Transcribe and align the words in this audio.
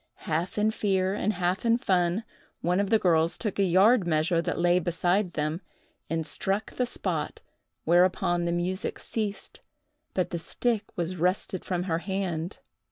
Half 0.25 0.57
in 0.57 0.71
fear 0.71 1.13
and 1.13 1.33
half 1.33 1.63
in 1.63 1.77
fun, 1.77 2.23
one 2.61 2.79
of 2.79 2.89
the 2.89 2.97
girls 2.97 3.37
took 3.37 3.59
a 3.59 3.63
yard 3.63 4.07
measure 4.07 4.41
that 4.41 4.57
lay 4.57 4.79
beside 4.79 5.33
them, 5.33 5.61
and 6.09 6.25
struck 6.25 6.71
the 6.71 6.87
spot, 6.87 7.41
whereupon 7.83 8.45
the 8.45 8.51
music 8.51 8.97
ceased, 8.97 9.59
but 10.15 10.31
the 10.31 10.39
stick 10.39 10.85
was 10.95 11.17
wrested 11.17 11.63
from 11.63 11.83
her 11.83 11.99
hand. 11.99 12.57